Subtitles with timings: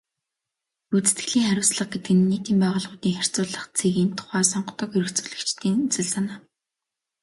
[0.91, 6.37] Гүйцэтгэлийн хариуцлага гэдэг нь нийтийн байгууллагуудын харьцуулах цэгийн тухай сонгодог эргэцүүлэгчдийн үзэл санаа.